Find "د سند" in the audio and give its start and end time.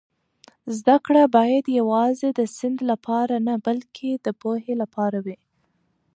2.33-2.77